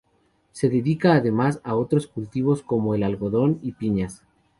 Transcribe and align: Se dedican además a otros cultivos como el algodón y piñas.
Se 0.51 0.67
dedican 0.67 1.11
además 1.17 1.61
a 1.63 1.75
otros 1.75 2.07
cultivos 2.07 2.63
como 2.63 2.95
el 2.95 3.03
algodón 3.03 3.59
y 3.61 3.73
piñas. 3.73 4.23